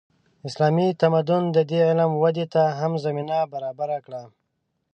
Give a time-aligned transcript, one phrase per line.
[0.47, 4.21] اسلامي تمدن د دې علم ودې ته هم زمینه برابره کړه.